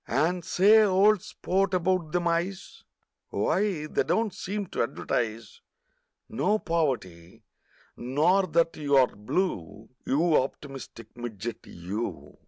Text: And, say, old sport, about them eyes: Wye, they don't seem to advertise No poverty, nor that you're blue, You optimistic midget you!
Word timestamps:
And, 0.07 0.43
say, 0.43 0.81
old 0.81 1.21
sport, 1.21 1.75
about 1.75 2.11
them 2.11 2.27
eyes: 2.27 2.83
Wye, 3.29 3.85
they 3.85 4.01
don't 4.01 4.33
seem 4.33 4.65
to 4.69 4.81
advertise 4.81 5.61
No 6.27 6.57
poverty, 6.57 7.43
nor 7.95 8.47
that 8.47 8.75
you're 8.77 9.05
blue, 9.15 9.89
You 10.03 10.37
optimistic 10.41 11.15
midget 11.15 11.67
you! 11.67 12.39